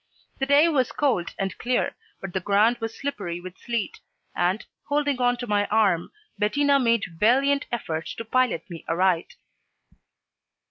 [0.39, 3.99] The day was cold and clear, but the ground was slippery with sleet,
[4.35, 9.35] and, holding on to my arm, Bettina made valiant effort to pilot me aright.